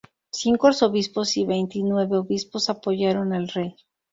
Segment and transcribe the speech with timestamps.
[0.31, 3.75] Cinco arzobispos y veintinueve obispos apoyaron al rey.